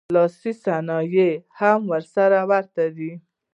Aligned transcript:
لاسي 0.15 0.51
صنایع 0.63 1.11
یې 1.15 1.29
هم 1.59 1.81
سره 2.13 2.39
ورته 2.49 2.83
دي 2.95 3.11